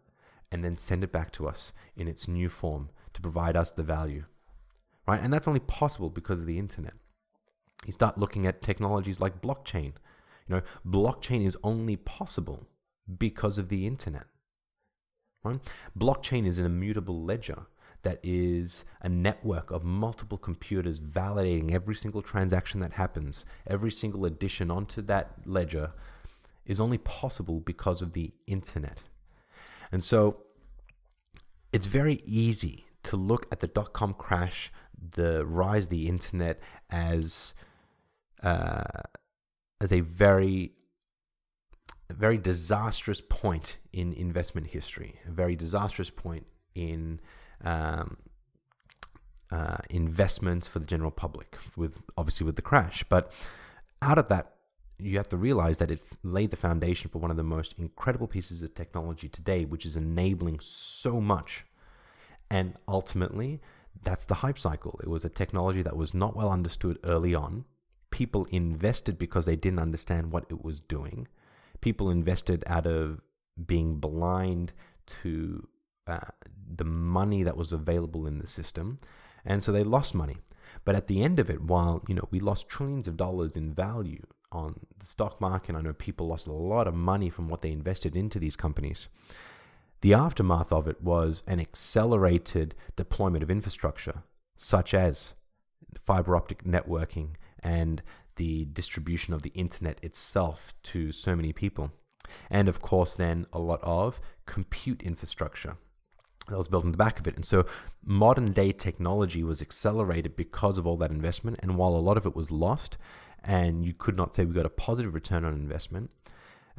and 0.51 0.63
then 0.63 0.77
send 0.77 1.03
it 1.03 1.11
back 1.11 1.31
to 1.33 1.47
us 1.47 1.73
in 1.95 2.07
its 2.07 2.27
new 2.27 2.49
form 2.49 2.89
to 3.13 3.21
provide 3.21 3.55
us 3.55 3.71
the 3.71 3.83
value. 3.83 4.25
Right? 5.07 5.21
And 5.21 5.33
that's 5.33 5.47
only 5.47 5.59
possible 5.59 6.09
because 6.09 6.39
of 6.39 6.45
the 6.45 6.59
internet. 6.59 6.93
You 7.85 7.93
start 7.93 8.17
looking 8.17 8.45
at 8.45 8.61
technologies 8.61 9.19
like 9.19 9.41
blockchain. 9.41 9.93
You 10.47 10.55
know, 10.55 10.61
blockchain 10.87 11.45
is 11.45 11.57
only 11.63 11.95
possible 11.95 12.67
because 13.17 13.57
of 13.57 13.69
the 13.69 13.85
internet. 13.87 14.25
Right? 15.43 15.59
Blockchain 15.97 16.47
is 16.47 16.57
an 16.59 16.65
immutable 16.65 17.23
ledger 17.23 17.67
that 18.01 18.19
is 18.21 18.85
a 19.01 19.09
network 19.09 19.71
of 19.71 19.83
multiple 19.83 20.37
computers 20.37 20.99
validating 20.99 21.71
every 21.71 21.95
single 21.95 22.21
transaction 22.21 22.79
that 22.79 22.93
happens, 22.93 23.45
every 23.65 23.91
single 23.91 24.25
addition 24.25 24.69
onto 24.69 25.01
that 25.01 25.33
ledger 25.45 25.91
is 26.65 26.79
only 26.79 26.99
possible 26.99 27.59
because 27.59 28.01
of 28.01 28.13
the 28.13 28.31
internet. 28.45 29.01
And 29.91 30.03
so 30.03 30.37
it's 31.73 31.87
very 31.87 32.21
easy 32.25 32.85
to 33.03 33.17
look 33.17 33.47
at 33.51 33.59
the 33.59 33.67
dot 33.67 33.93
com 33.93 34.13
crash, 34.13 34.71
the 34.97 35.45
rise 35.45 35.83
of 35.83 35.89
the 35.89 36.07
internet 36.07 36.59
as 36.89 37.53
uh, 38.43 38.83
as 39.81 39.91
a 39.91 40.01
very 40.01 40.73
very 42.09 42.37
disastrous 42.37 43.21
point 43.21 43.77
in 43.91 44.13
investment 44.13 44.67
history, 44.67 45.19
a 45.27 45.31
very 45.31 45.55
disastrous 45.55 46.09
point 46.09 46.45
in 46.75 47.19
um, 47.63 48.17
uh, 49.51 49.77
for 50.67 50.79
the 50.79 50.85
general 50.85 51.11
public, 51.11 51.57
with 51.75 52.03
obviously 52.17 52.45
with 52.45 52.55
the 52.55 52.61
crash. 52.61 53.03
But 53.09 53.31
out 54.01 54.17
of 54.17 54.29
that, 54.29 54.53
you 54.97 55.17
have 55.17 55.29
to 55.29 55.37
realize 55.37 55.77
that 55.77 55.91
it 55.91 56.01
laid 56.23 56.51
the 56.51 56.57
foundation 56.57 57.09
for 57.09 57.19
one 57.19 57.31
of 57.31 57.37
the 57.37 57.43
most 57.43 57.73
incredible 57.77 58.27
pieces 58.27 58.61
of 58.61 58.73
technology 58.75 59.27
today, 59.27 59.65
which 59.65 59.85
is 59.85 59.95
enabling 59.95 60.59
so 60.61 61.19
much. 61.19 61.65
And 62.49 62.75
ultimately, 62.87 63.61
that's 64.03 64.25
the 64.25 64.35
hype 64.35 64.59
cycle. 64.59 64.99
It 65.03 65.09
was 65.09 65.25
a 65.25 65.29
technology 65.29 65.81
that 65.81 65.97
was 65.97 66.13
not 66.13 66.35
well 66.35 66.51
understood 66.51 66.99
early 67.03 67.33
on. 67.33 67.65
People 68.11 68.45
invested 68.51 69.17
because 69.17 69.45
they 69.45 69.55
didn't 69.55 69.79
understand 69.79 70.31
what 70.31 70.45
it 70.49 70.63
was 70.63 70.79
doing. 70.79 71.27
People 71.81 72.09
invested 72.09 72.63
out 72.67 72.85
of 72.85 73.21
being 73.65 73.97
blind 73.97 74.73
to 75.21 75.67
uh, 76.07 76.19
the 76.75 76.83
money 76.83 77.43
that 77.43 77.57
was 77.57 77.71
available 77.71 78.25
in 78.27 78.39
the 78.39 78.47
system, 78.47 78.99
and 79.43 79.63
so 79.63 79.71
they 79.71 79.83
lost 79.83 80.13
money. 80.13 80.37
But 80.83 80.95
at 80.95 81.07
the 81.07 81.23
end 81.23 81.39
of 81.39 81.49
it, 81.49 81.61
while 81.61 82.03
you 82.07 82.15
know 82.15 82.27
we 82.31 82.39
lost 82.39 82.69
trillions 82.69 83.07
of 83.07 83.17
dollars 83.17 83.55
in 83.55 83.73
value 83.73 84.25
on 84.51 84.79
the 84.99 85.05
stock 85.05 85.41
market, 85.41 85.75
I 85.75 85.81
know 85.81 85.93
people 85.93 86.27
lost 86.27 86.47
a 86.47 86.53
lot 86.53 86.87
of 86.87 86.93
money 86.93 87.29
from 87.29 87.49
what 87.49 87.61
they 87.61 87.71
invested 87.71 88.15
into 88.15 88.39
these 88.39 88.55
companies. 88.55 89.07
The 90.05 90.13
aftermath 90.13 90.71
of 90.71 90.87
it 90.87 91.01
was 91.01 91.41
an 91.47 91.59
accelerated 91.59 92.75
deployment 92.95 93.41
of 93.41 93.49
infrastructure, 93.49 94.21
such 94.55 94.93
as 94.93 95.33
fiber 95.99 96.35
optic 96.35 96.63
networking 96.63 97.29
and 97.57 98.03
the 98.35 98.65
distribution 98.65 99.33
of 99.33 99.41
the 99.41 99.49
internet 99.55 99.97
itself 100.03 100.75
to 100.83 101.11
so 101.11 101.35
many 101.35 101.51
people. 101.53 101.91
And 102.51 102.69
of 102.69 102.81
course, 102.81 103.15
then 103.15 103.47
a 103.51 103.57
lot 103.57 103.79
of 103.81 104.21
compute 104.45 105.01
infrastructure 105.01 105.75
that 106.49 106.57
was 106.59 106.67
built 106.67 106.85
in 106.85 106.91
the 106.91 106.97
back 106.99 107.19
of 107.19 107.27
it. 107.27 107.35
And 107.35 107.43
so 107.43 107.65
modern 108.05 108.51
day 108.51 108.71
technology 108.73 109.43
was 109.43 109.59
accelerated 109.59 110.35
because 110.35 110.77
of 110.77 110.85
all 110.85 110.97
that 110.97 111.09
investment. 111.09 111.57
And 111.63 111.79
while 111.79 111.95
a 111.95 111.97
lot 111.97 112.17
of 112.17 112.27
it 112.27 112.35
was 112.35 112.51
lost, 112.51 112.99
and 113.43 113.83
you 113.83 113.95
could 113.95 114.15
not 114.15 114.35
say 114.35 114.45
we 114.45 114.53
got 114.53 114.67
a 114.67 114.69
positive 114.69 115.15
return 115.15 115.43
on 115.43 115.53
investment, 115.53 116.11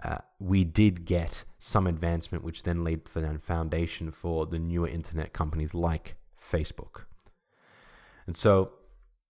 uh, 0.02 0.18
we 0.38 0.64
did 0.64 1.04
get 1.04 1.44
some 1.58 1.86
advancement, 1.86 2.44
which 2.44 2.62
then 2.64 2.84
laid 2.84 3.04
the 3.04 3.38
foundation 3.42 4.10
for 4.10 4.46
the 4.46 4.58
newer 4.58 4.88
internet 4.88 5.32
companies 5.32 5.74
like 5.74 6.16
Facebook. 6.40 7.04
And 8.26 8.36
so, 8.36 8.72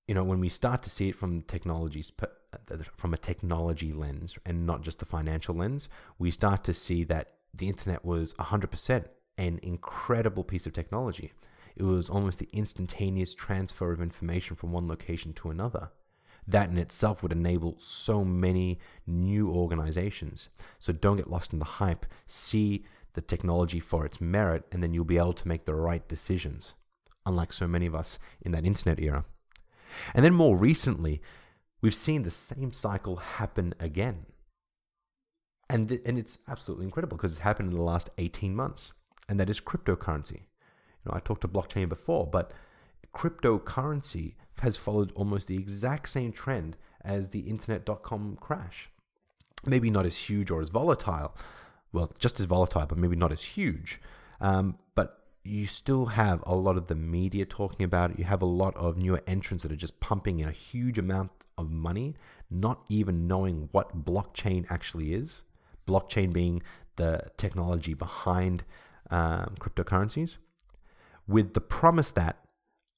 you 0.09 0.15
know, 0.15 0.25
when 0.25 0.41
we 0.41 0.49
start 0.49 0.83
to 0.83 0.91
see 0.91 1.11
it 1.11 1.17
from 1.17 1.43
technologies, 1.43 2.11
uh, 2.21 2.77
from 2.97 3.15
a 3.15 3.19
technology 3.19 3.93
lens 3.93 4.37
and 4.45 4.67
not 4.67 4.83
just 4.83 4.99
the 4.99 5.05
financial 5.05 5.55
lens, 5.55 5.89
we 6.19 6.31
start 6.31 6.65
to 6.65 6.75
see 6.75 7.05
that 7.05 7.35
the 7.55 7.69
internet 7.69 8.05
was 8.05 8.35
100% 8.35 9.05
an 9.39 9.61
incredible 9.63 10.45
piece 10.45 10.67
of 10.67 10.73
technology. 10.73 11.33
It 11.77 11.83
was 11.83 12.09
almost 12.09 12.39
the 12.39 12.49
instantaneous 12.53 13.35
transfer 13.35 13.93
of 13.93 14.01
information 14.01 14.57
from 14.57 14.73
one 14.73 14.89
location 14.89 15.35
to 15.35 15.51
another. 15.51 15.91
That 16.47 16.71
in 16.71 16.79
itself 16.79 17.23
would 17.23 17.33
enable 17.33 17.77
so 17.79 18.25
many 18.25 18.79
new 19.07 19.51
organizations. 19.51 20.49
So 20.79 20.93
don't 20.93 21.17
get 21.17 21.31
lost 21.31 21.53
in 21.53 21.59
the 21.59 21.65
hype. 21.65 22.07
See 22.27 22.85
the 23.15 23.21
technology 23.21 23.81
for 23.81 24.05
its 24.07 24.21
merit, 24.21 24.65
and 24.71 24.83
then 24.83 24.93
you'll 24.93 25.05
be 25.05 25.19
able 25.19 25.33
to 25.33 25.49
make 25.49 25.65
the 25.65 25.75
right 25.75 26.07
decisions, 26.07 26.75
unlike 27.25 27.53
so 27.53 27.67
many 27.67 27.87
of 27.87 27.95
us 27.95 28.19
in 28.41 28.53
that 28.53 28.67
internet 28.67 29.01
era. 29.01 29.25
And 30.15 30.25
then 30.25 30.35
more 30.35 30.57
recently, 30.57 31.23
we've 31.81 31.95
seen 31.95 32.23
the 32.23 32.31
same 32.31 32.73
cycle 32.73 33.17
happen 33.17 33.75
again. 33.81 34.27
And, 35.69 35.89
th- 35.89 36.03
and 36.05 36.19
it's 36.19 36.39
absolutely 36.47 36.85
incredible 36.85 37.17
because 37.17 37.35
it 37.35 37.41
happened 37.41 37.73
in 37.73 37.77
the 37.77 37.83
last 37.83 38.11
18 38.19 38.55
months 38.55 38.93
and 39.29 39.41
that 39.41 39.51
is 39.51 39.61
cryptocurrency. 39.61 40.41
You 40.41 41.07
know, 41.07 41.13
I 41.15 41.21
talked 41.21 41.43
to 41.43 41.49
blockchain 41.49 41.89
before, 41.89 42.27
but 42.27 42.53
cryptocurrency 43.15 44.35
has 44.61 44.77
followed 44.77 45.13
almost 45.15 45.49
the 45.49 45.57
exact 45.57 46.09
same 46.09 46.33
trend 46.33 46.77
as 47.03 47.31
the 47.31 47.41
internet.com 47.41 48.39
crash. 48.41 48.91
Maybe 49.65 49.91
not 49.91 50.07
as 50.07 50.17
huge 50.17 50.51
or 50.51 50.61
as 50.61 50.69
volatile, 50.69 51.35
well, 51.93 52.13
just 52.19 52.41
as 52.41 52.47
volatile, 52.47 52.87
but 52.87 52.99
maybe 52.99 53.17
not 53.17 53.33
as 53.33 53.43
huge. 53.43 54.01
Um, 54.41 54.79
but 54.95 55.25
you 55.45 55.67
still 55.67 56.07
have 56.07 56.43
a 56.47 56.55
lot 56.55 56.77
of 56.77 56.89
the 56.89 56.95
media 56.95 57.47
talking 57.47 57.85
about 57.85 58.11
it. 58.11 58.19
You 58.19 58.25
have 58.25 58.43
a 58.43 58.47
lot 58.47 58.77
of 58.77 58.97
newer 58.97 59.23
entrants 59.27 59.63
that 59.63 59.73
are 59.73 59.77
just 59.77 60.01
pumping 60.01 60.41
in 60.41 60.49
a 60.49 60.53
huge 60.53 60.99
amount 60.99 61.31
of 61.57 61.71
money, 61.71 62.17
not 62.51 62.85
even 62.89 63.27
knowing 63.27 63.69
what 63.73 64.05
blockchain 64.05 64.67
actually 64.71 65.15
is. 65.15 65.45
Blockchain 65.87 66.33
being 66.33 66.63
the 66.97 67.23
technology 67.37 67.95
behind 67.95 68.65
um, 69.11 69.55
cryptocurrencies 69.61 70.37
with 71.29 71.55
the 71.55 71.61
promise 71.61 72.11
that 72.13 72.39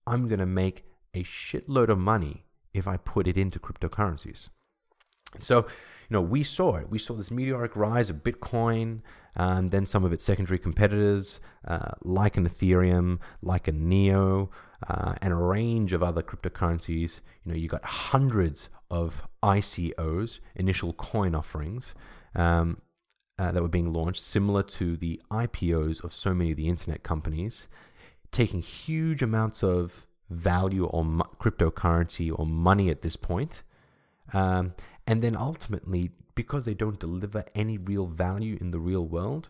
I'm 0.07 0.29
going 0.29 0.39
to 0.39 0.47
make 0.47 0.85
a 1.15 1.25
shitload 1.25 1.89
of 1.89 1.99
money 1.99 2.45
if 2.73 2.87
I 2.87 2.97
put 2.97 3.27
it 3.27 3.37
into 3.37 3.59
cryptocurrencies. 3.59 4.49
So, 5.39 5.59
you 5.59 6.15
know, 6.15 6.21
we 6.21 6.43
saw 6.43 6.77
it. 6.77 6.91
We 6.91 6.99
saw 6.99 7.15
this 7.15 7.31
meteoric 7.31 7.77
rise 7.77 8.09
of 8.09 8.25
Bitcoin, 8.25 9.03
um, 9.37 9.69
then 9.69 9.85
some 9.85 10.05
of 10.05 10.13
its 10.13 10.25
secondary 10.25 10.59
competitors, 10.59 11.41
uh, 11.67 11.93
like 12.03 12.37
an 12.37 12.49
Ethereum, 12.49 13.19
like 13.43 13.69
a 13.69 13.73
Neo, 13.73 14.51
uh, 14.87 15.15
and 15.21 15.33
a 15.33 15.37
range 15.37 15.93
of 15.93 16.03
other 16.03 16.23
cryptocurrencies. 16.23 17.21
You 17.45 17.53
know, 17.53 17.59
you 17.59 17.69
got 17.69 17.85
hundreds 17.85 18.71
of 18.91 19.23
ICOs, 19.43 20.41
initial 20.55 20.95
coin 20.95 21.35
offerings, 21.35 21.95
um, 22.35 22.81
uh, 23.39 23.53
that 23.53 23.63
were 23.63 23.69
being 23.69 23.93
launched, 23.93 24.23
similar 24.23 24.63
to 24.63 24.97
the 24.97 25.21
IPOs 25.31 26.03
of 26.03 26.13
so 26.13 26.35
many 26.35 26.53
of 26.53 26.57
the 26.57 26.69
internet 26.69 27.03
companies, 27.03 27.69
taking 28.33 28.63
huge 28.63 29.23
amounts 29.23 29.63
of 29.63 30.07
value 30.31 30.85
or 30.87 31.05
mo- 31.05 31.31
cryptocurrency 31.41 32.33
or 32.37 32.47
money 32.47 32.91
at 32.91 33.03
this 33.03 33.17
point. 33.17 33.63
Um, 34.33 34.75
and 35.07 35.23
then 35.23 35.37
ultimately, 35.37 36.11
because 36.35 36.65
they 36.65 36.75
don't 36.75 37.01
deliver 37.01 37.45
any 37.55 37.79
real 37.79 38.07
value 38.07 38.59
in 38.61 38.71
the 38.71 38.79
real 38.79 39.07
world, 39.07 39.49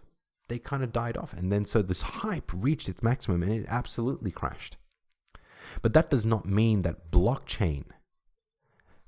they 0.49 0.59
kind 0.59 0.83
of 0.83 0.93
died 0.93 1.17
off. 1.17 1.33
And 1.33 1.53
then 1.53 1.65
so 1.65 1.83
this 1.83 2.03
hype 2.03 2.51
reached 2.55 2.89
its 2.89 3.03
maximum 3.03 3.43
and 3.43 3.53
it 3.53 3.67
absolutely 3.69 4.31
crashed. 4.31 4.77
But 5.83 5.93
that 5.95 6.11
does 6.11 6.25
not 6.25 6.47
mean 6.47 6.83
that 6.83 7.11
blockchain, 7.11 7.85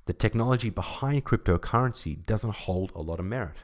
the 0.05 0.13
technology 0.13 0.69
behind 0.69 1.25
cryptocurrency, 1.25 2.25
doesn't 2.25 2.55
hold 2.55 2.91
a 2.93 3.01
lot 3.01 3.19
of 3.19 3.25
merit. 3.25 3.57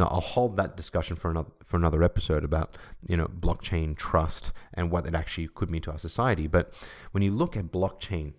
Now, 0.00 0.06
I'll 0.06 0.22
hold 0.22 0.56
that 0.56 0.78
discussion 0.78 1.14
for 1.14 1.30
another 1.30 1.50
for 1.62 1.76
another 1.76 2.02
episode 2.02 2.42
about 2.42 2.78
you 3.06 3.18
know 3.18 3.26
blockchain 3.26 3.94
trust 3.94 4.50
and 4.72 4.90
what 4.90 5.06
it 5.06 5.14
actually 5.14 5.48
could 5.48 5.68
mean 5.68 5.82
to 5.82 5.92
our 5.92 5.98
society. 5.98 6.46
But 6.46 6.72
when 7.12 7.22
you 7.22 7.30
look 7.30 7.54
at 7.54 7.66
blockchain, 7.66 8.32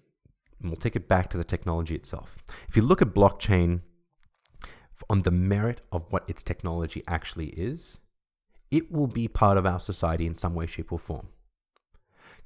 and 0.60 0.72
we'll 0.72 0.76
take 0.76 0.96
it 0.96 1.08
back 1.08 1.30
to 1.30 1.38
the 1.38 1.44
technology 1.44 1.94
itself. 1.94 2.36
If 2.68 2.76
you 2.76 2.82
look 2.82 3.00
at 3.00 3.14
blockchain 3.14 3.82
on 5.08 5.22
the 5.22 5.30
merit 5.30 5.82
of 5.92 6.12
what 6.12 6.24
its 6.28 6.42
technology 6.42 7.04
actually 7.08 7.50
is, 7.50 8.00
it 8.72 8.92
will 8.92 9.08
be 9.08 9.28
part 9.28 9.60
of 9.60 9.66
our 9.68 9.80
society 9.80 10.26
in 10.26 10.34
some 10.34 10.56
way, 10.56 10.66
shape, 10.66 10.92
or 10.92 10.98
form. 10.98 11.28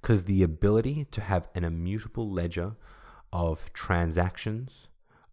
Because 0.01 0.25
the 0.25 0.43
ability 0.43 1.07
to 1.11 1.21
have 1.21 1.47
an 1.55 1.63
immutable 1.63 2.29
ledger 2.29 2.75
of 3.31 3.71
transactions, 3.71 4.89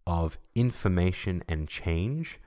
of 0.06 0.38
information 0.54 1.42
and 1.48 1.66
change 1.66 2.38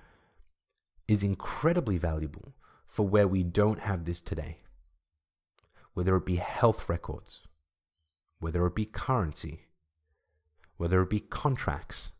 is 1.07 1.23
incredibly 1.23 1.97
valuable 1.97 2.53
for 2.85 3.07
where 3.07 3.27
we 3.27 3.43
don't 3.43 3.79
have 3.81 4.05
this 4.05 4.21
today. 4.21 4.59
Whether 5.93 6.15
it 6.15 6.25
be 6.25 6.37
health 6.37 6.89
records, 6.89 7.41
whether 8.39 8.65
it 8.65 8.75
be 8.75 8.85
currency, 8.85 9.61
whether 10.77 11.01
it 11.01 11.09
be 11.09 11.19
contracts. 11.19 12.11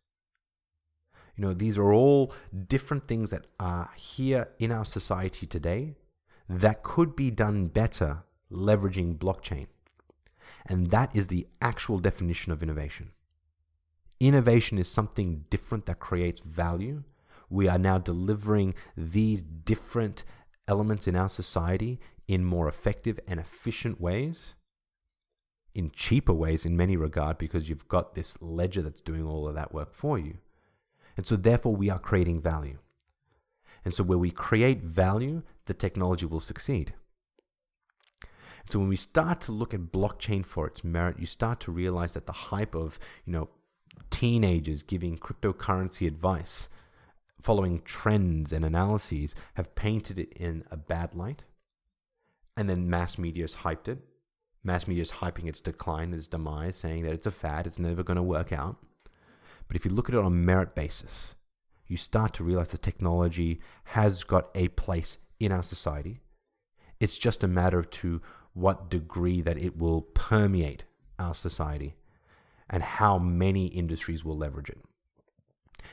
You 1.35 1.45
know, 1.45 1.53
these 1.53 1.77
are 1.77 1.93
all 1.93 2.33
different 2.67 3.07
things 3.07 3.29
that 3.31 3.45
are 3.59 3.89
here 3.95 4.49
in 4.59 4.71
our 4.71 4.85
society 4.85 5.45
today 5.45 5.95
that 6.47 6.83
could 6.83 7.15
be 7.15 7.31
done 7.31 7.65
better 7.65 8.23
leveraging 8.51 9.17
blockchain. 9.17 9.67
And 10.65 10.91
that 10.91 11.13
is 11.15 11.27
the 11.27 11.47
actual 11.61 11.99
definition 11.99 12.51
of 12.51 12.63
innovation. 12.63 13.11
Innovation 14.19 14.77
is 14.77 14.87
something 14.87 15.45
different 15.49 15.85
that 15.87 15.99
creates 15.99 16.39
value 16.39 17.03
we 17.55 17.67
are 17.67 17.79
now 17.79 17.97
delivering 17.97 18.75
these 18.95 19.41
different 19.41 20.23
elements 20.67 21.07
in 21.07 21.15
our 21.15 21.29
society 21.29 21.99
in 22.27 22.43
more 22.43 22.67
effective 22.67 23.19
and 23.27 23.39
efficient 23.39 23.99
ways. 24.01 24.55
in 25.75 25.91
cheaper 25.91 26.33
ways 26.33 26.65
in 26.65 26.77
many 26.77 26.95
regard 26.95 27.37
because 27.37 27.67
you've 27.67 27.87
got 27.89 28.15
this 28.15 28.41
ledger 28.41 28.81
that's 28.81 29.01
doing 29.01 29.25
all 29.25 29.47
of 29.47 29.55
that 29.55 29.73
work 29.73 29.93
for 29.93 30.17
you. 30.17 30.37
And 31.17 31.25
so 31.25 31.35
therefore 31.35 31.75
we 31.75 31.89
are 31.89 31.99
creating 31.99 32.41
value. 32.41 32.77
And 33.83 33.93
so 33.93 34.03
where 34.03 34.17
we 34.17 34.31
create 34.31 34.83
value, 34.83 35.43
the 35.65 35.73
technology 35.73 36.25
will 36.25 36.39
succeed. 36.39 36.93
So 38.67 38.79
when 38.79 38.87
we 38.87 38.95
start 38.95 39.41
to 39.41 39.51
look 39.51 39.73
at 39.73 39.91
blockchain 39.91 40.43
for 40.43 40.65
its 40.65 40.83
merit, 40.83 41.19
you 41.19 41.27
start 41.27 41.59
to 41.61 41.71
realize 41.71 42.13
that 42.13 42.25
the 42.25 42.31
hype 42.31 42.73
of, 42.73 42.97
you 43.25 43.33
know, 43.33 43.49
teenagers 44.09 44.81
giving 44.81 45.17
cryptocurrency 45.17 46.07
advice, 46.07 46.67
following 47.45 47.79
trends 47.85 48.51
and 48.51 48.65
analyses, 48.65 49.35
have 49.53 49.75
painted 49.75 50.17
it 50.17 50.33
in 50.33 50.63
a 50.71 50.75
bad 50.75 51.13
light. 51.13 51.43
And 52.57 52.67
then 52.67 52.89
mass 52.89 53.19
media 53.19 53.43
has 53.43 53.57
hyped 53.57 53.87
it. 53.87 53.99
Mass 54.63 54.87
media 54.87 55.03
is 55.03 55.11
hyping 55.11 55.47
its 55.47 55.61
decline, 55.61 56.11
its 56.11 56.25
demise, 56.25 56.75
saying 56.75 57.03
that 57.03 57.13
it's 57.13 57.27
a 57.27 57.31
fad, 57.31 57.67
it's 57.67 57.77
never 57.77 58.01
going 58.01 58.17
to 58.17 58.23
work 58.23 58.51
out. 58.51 58.77
But 59.67 59.75
if 59.75 59.85
you 59.85 59.91
look 59.91 60.09
at 60.09 60.15
it 60.15 60.17
on 60.17 60.25
a 60.25 60.31
merit 60.31 60.73
basis, 60.73 61.35
you 61.85 61.97
start 61.97 62.33
to 62.33 62.43
realize 62.43 62.69
the 62.69 62.79
technology 62.79 63.59
has 63.83 64.23
got 64.23 64.49
a 64.55 64.69
place 64.69 65.19
in 65.39 65.51
our 65.51 65.61
society. 65.61 66.21
It's 66.99 67.19
just 67.19 67.43
a 67.43 67.47
matter 67.47 67.77
of 67.77 67.91
to 67.91 68.23
what 68.53 68.89
degree 68.89 69.43
that 69.43 69.59
it 69.59 69.77
will 69.77 70.01
permeate 70.01 70.85
our 71.19 71.35
society 71.35 71.93
and 72.67 72.81
how 72.81 73.19
many 73.19 73.67
industries 73.67 74.25
will 74.25 74.35
leverage 74.35 74.69
it. 74.69 74.79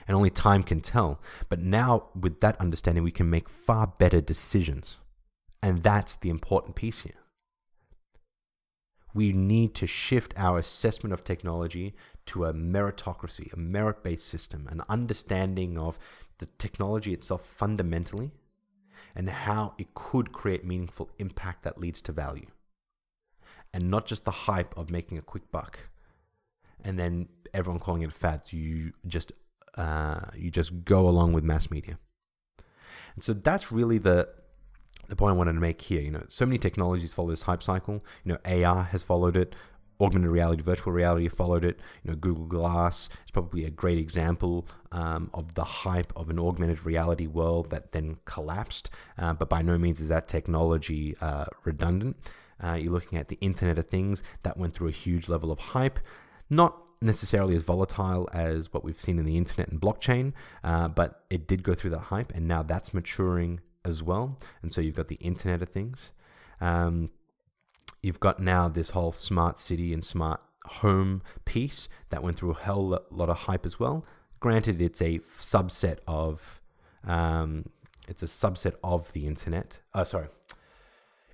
And 0.06 0.16
only 0.16 0.30
time 0.30 0.62
can 0.62 0.80
tell. 0.80 1.20
But 1.48 1.60
now, 1.60 2.08
with 2.18 2.40
that 2.40 2.60
understanding, 2.60 3.04
we 3.04 3.10
can 3.10 3.30
make 3.30 3.48
far 3.48 3.86
better 3.86 4.20
decisions. 4.20 4.98
And 5.62 5.82
that's 5.82 6.16
the 6.16 6.30
important 6.30 6.74
piece 6.74 7.00
here. 7.00 7.14
We 9.14 9.32
need 9.32 9.74
to 9.76 9.86
shift 9.86 10.32
our 10.36 10.58
assessment 10.58 11.12
of 11.12 11.22
technology 11.22 11.94
to 12.26 12.46
a 12.46 12.54
meritocracy, 12.54 13.52
a 13.52 13.58
merit 13.58 14.02
based 14.02 14.26
system, 14.26 14.68
an 14.70 14.82
understanding 14.88 15.78
of 15.78 15.98
the 16.38 16.46
technology 16.58 17.12
itself 17.12 17.46
fundamentally 17.46 18.32
and 19.14 19.28
how 19.28 19.74
it 19.78 19.94
could 19.94 20.32
create 20.32 20.64
meaningful 20.64 21.10
impact 21.18 21.62
that 21.64 21.78
leads 21.78 22.00
to 22.02 22.12
value. 22.12 22.46
And 23.74 23.90
not 23.90 24.06
just 24.06 24.24
the 24.24 24.30
hype 24.30 24.76
of 24.76 24.90
making 24.90 25.18
a 25.18 25.22
quick 25.22 25.50
buck 25.50 25.78
and 26.84 26.98
then 26.98 27.28
everyone 27.54 27.80
calling 27.80 28.02
it 28.02 28.12
fads. 28.12 28.52
You 28.52 28.92
just 29.06 29.32
uh, 29.76 30.20
you 30.36 30.50
just 30.50 30.84
go 30.84 31.08
along 31.08 31.32
with 31.32 31.44
mass 31.44 31.70
media. 31.70 31.98
And 33.14 33.24
so 33.24 33.32
that's 33.32 33.72
really 33.72 33.98
the 33.98 34.28
the 35.08 35.16
point 35.16 35.34
I 35.34 35.36
wanted 35.36 35.54
to 35.54 35.60
make 35.60 35.82
here. 35.82 36.00
You 36.00 36.10
know, 36.10 36.24
so 36.28 36.46
many 36.46 36.58
technologies 36.58 37.12
follow 37.12 37.30
this 37.30 37.42
hype 37.42 37.62
cycle. 37.62 38.04
You 38.24 38.32
know, 38.32 38.64
AR 38.64 38.84
has 38.84 39.02
followed 39.02 39.36
it. 39.36 39.54
Augmented 40.00 40.30
reality, 40.30 40.62
virtual 40.62 40.92
reality 40.92 41.28
followed 41.28 41.64
it. 41.64 41.78
You 42.02 42.10
know, 42.10 42.16
Google 42.16 42.46
Glass 42.46 43.08
is 43.24 43.30
probably 43.30 43.64
a 43.64 43.70
great 43.70 43.98
example 43.98 44.66
um, 44.90 45.30
of 45.32 45.54
the 45.54 45.64
hype 45.64 46.12
of 46.16 46.28
an 46.30 46.38
augmented 46.38 46.84
reality 46.84 47.26
world 47.26 47.70
that 47.70 47.92
then 47.92 48.16
collapsed. 48.24 48.90
Uh, 49.18 49.32
but 49.34 49.48
by 49.48 49.62
no 49.62 49.78
means 49.78 50.00
is 50.00 50.08
that 50.08 50.26
technology 50.26 51.14
uh, 51.20 51.44
redundant. 51.64 52.16
Uh, 52.62 52.74
you're 52.74 52.92
looking 52.92 53.18
at 53.18 53.28
the 53.28 53.38
Internet 53.40 53.78
of 53.78 53.86
Things 53.86 54.22
that 54.44 54.56
went 54.56 54.74
through 54.74 54.88
a 54.88 54.92
huge 54.92 55.28
level 55.28 55.52
of 55.52 55.58
hype. 55.58 56.00
Not 56.48 56.81
necessarily 57.02 57.54
as 57.54 57.62
volatile 57.62 58.28
as 58.32 58.72
what 58.72 58.84
we've 58.84 59.00
seen 59.00 59.18
in 59.18 59.24
the 59.24 59.36
internet 59.36 59.68
and 59.68 59.80
blockchain, 59.80 60.32
uh, 60.62 60.88
but 60.88 61.24
it 61.30 61.46
did 61.46 61.62
go 61.62 61.74
through 61.74 61.90
that 61.90 61.98
hype, 61.98 62.32
and 62.34 62.46
now 62.48 62.62
that's 62.62 62.94
maturing 62.94 63.60
as 63.84 64.02
well. 64.02 64.38
And 64.62 64.72
so 64.72 64.80
you've 64.80 64.94
got 64.94 65.08
the 65.08 65.16
Internet 65.16 65.62
of 65.62 65.68
Things. 65.68 66.10
Um, 66.60 67.10
you've 68.02 68.20
got 68.20 68.40
now 68.40 68.68
this 68.68 68.90
whole 68.90 69.12
smart 69.12 69.58
city 69.58 69.92
and 69.92 70.04
smart 70.04 70.40
home 70.66 71.22
piece 71.44 71.88
that 72.10 72.22
went 72.22 72.38
through 72.38 72.52
a 72.52 72.58
hell 72.58 73.00
lot 73.10 73.28
of 73.28 73.36
hype 73.36 73.66
as 73.66 73.80
well. 73.80 74.04
Granted, 74.40 74.80
it's 74.80 75.00
a 75.02 75.20
subset 75.38 75.98
of 76.06 76.60
um, 77.04 77.66
it's 78.08 78.22
a 78.22 78.26
subset 78.26 78.74
of 78.82 79.12
the 79.12 79.26
internet. 79.26 79.80
Uh, 79.94 80.04
sorry, 80.04 80.28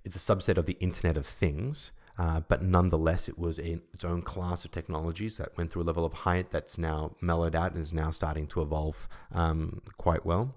it's 0.04 0.16
a 0.16 0.18
subset 0.18 0.57
of 0.57 0.66
the 0.66 0.76
Internet 0.81 1.16
of 1.16 1.26
Things. 1.26 1.90
Uh, 2.18 2.40
but 2.48 2.62
nonetheless, 2.62 3.28
it 3.28 3.38
was 3.38 3.61
its 3.61 4.04
own 4.04 4.22
class 4.22 4.64
of 4.64 4.72
technologies 4.72 5.37
that 5.37 5.57
went 5.57 5.70
through 5.70 5.83
a 5.83 5.85
level 5.85 6.04
of 6.04 6.12
height 6.12 6.50
that's 6.50 6.76
now 6.76 7.14
mellowed 7.20 7.54
out 7.54 7.72
and 7.72 7.81
is 7.81 7.92
now 7.92 8.11
starting 8.11 8.46
to 8.48 8.61
evolve 8.61 9.09
um, 9.33 9.81
quite 9.98 10.26
well. 10.26 10.54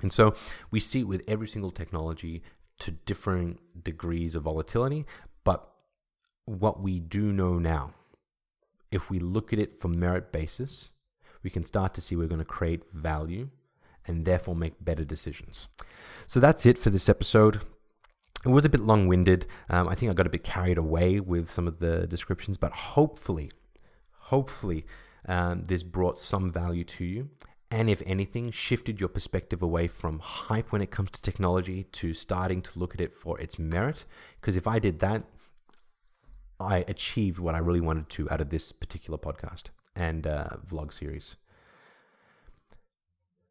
And 0.00 0.12
so 0.12 0.36
we 0.70 0.78
see 0.78 1.00
it 1.00 1.08
with 1.08 1.24
every 1.26 1.48
single 1.48 1.72
technology 1.72 2.42
to 2.78 2.92
differing 2.92 3.58
degrees 3.82 4.34
of 4.36 4.44
volatility. 4.44 5.06
But 5.42 5.68
what 6.44 6.80
we 6.80 7.00
do 7.00 7.32
know 7.32 7.58
now, 7.58 7.94
if 8.92 9.10
we 9.10 9.18
look 9.18 9.52
at 9.52 9.58
it 9.58 9.80
from 9.80 9.98
merit 9.98 10.30
basis, 10.30 10.90
we 11.42 11.50
can 11.50 11.64
start 11.64 11.94
to 11.94 12.00
see 12.00 12.14
we're 12.14 12.28
going 12.28 12.38
to 12.38 12.44
create 12.44 12.82
value 12.92 13.48
and 14.06 14.24
therefore 14.24 14.54
make 14.54 14.84
better 14.84 15.04
decisions. 15.04 15.66
So 16.28 16.38
that's 16.38 16.64
it 16.64 16.78
for 16.78 16.90
this 16.90 17.08
episode. 17.08 17.62
It 18.46 18.52
was 18.52 18.64
a 18.64 18.68
bit 18.68 18.80
long 18.80 19.08
winded. 19.08 19.46
Um, 19.68 19.88
I 19.88 19.94
think 19.94 20.10
I 20.10 20.14
got 20.14 20.26
a 20.26 20.30
bit 20.30 20.44
carried 20.44 20.78
away 20.78 21.20
with 21.20 21.50
some 21.50 21.66
of 21.66 21.80
the 21.80 22.06
descriptions, 22.06 22.56
but 22.56 22.72
hopefully, 22.72 23.50
hopefully, 24.12 24.86
um, 25.26 25.64
this 25.64 25.82
brought 25.82 26.18
some 26.18 26.52
value 26.52 26.84
to 26.84 27.04
you 27.04 27.30
and 27.70 27.90
if 27.90 28.02
anything, 28.06 28.52
shifted 28.52 29.00
your 29.00 29.08
perspective 29.08 29.60
away 29.60 29.88
from 29.88 30.20
hype 30.20 30.70
when 30.70 30.82
it 30.82 30.90
comes 30.90 31.10
to 31.10 31.22
technology 31.22 31.84
to 31.84 32.14
starting 32.14 32.62
to 32.62 32.78
look 32.78 32.94
at 32.94 33.00
it 33.00 33.12
for 33.12 33.40
its 33.40 33.58
merit. 33.58 34.04
Because 34.40 34.54
if 34.54 34.68
I 34.68 34.78
did 34.78 35.00
that, 35.00 35.24
I 36.60 36.84
achieved 36.88 37.38
what 37.38 37.54
I 37.54 37.58
really 37.58 37.80
wanted 37.80 38.08
to 38.10 38.30
out 38.30 38.40
of 38.40 38.50
this 38.50 38.70
particular 38.70 39.18
podcast 39.18 39.64
and 39.96 40.26
uh, 40.26 40.48
vlog 40.70 40.92
series. 40.92 41.36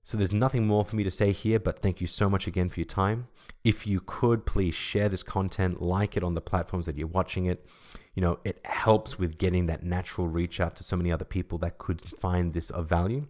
So 0.06 0.18
there's 0.18 0.32
nothing 0.32 0.68
more 0.68 0.86
for 0.86 0.96
me 0.96 1.04
to 1.04 1.10
say 1.10 1.32
here, 1.32 1.60
but 1.60 1.80
thank 1.80 2.00
you 2.00 2.06
so 2.06 2.30
much 2.30 2.46
again 2.46 2.70
for 2.70 2.80
your 2.80 2.86
time. 2.86 3.28
If 3.64 3.88
you 3.88 4.00
could 4.00 4.46
please 4.46 4.76
share 4.76 5.10
this 5.10 5.24
content, 5.24 5.82
like 5.82 6.16
it 6.16 6.24
on 6.24 6.36
the 6.36 6.42
platforms 6.42 6.86
that 6.86 6.96
you're 6.96 7.08
watching 7.08 7.48
it. 7.48 7.66
You 8.14 8.22
know, 8.22 8.40
it 8.44 8.60
helps 8.66 9.18
with 9.18 9.40
getting 9.40 9.66
that 9.66 9.84
natural 9.84 10.28
reach 10.28 10.60
out 10.60 10.76
to 10.76 10.84
so 10.84 10.96
many 10.96 11.12
other 11.12 11.26
people 11.26 11.58
that 11.58 11.80
could 11.80 12.02
find 12.02 12.54
this 12.54 12.70
of 12.70 12.88
value. 12.88 13.28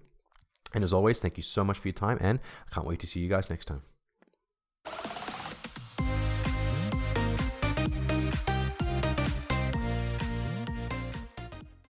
And 0.73 0.83
as 0.83 0.91
always, 0.91 1.21
thank 1.21 1.37
you 1.37 1.43
so 1.43 1.63
much 1.63 1.79
for 1.79 1.87
your 1.87 1.93
time, 1.93 2.17
and 2.19 2.39
I 2.69 2.75
can't 2.75 2.85
wait 2.85 2.99
to 2.99 3.07
see 3.07 3.21
you 3.21 3.29
guys 3.29 3.49
next 3.49 3.65
time. 3.65 5.14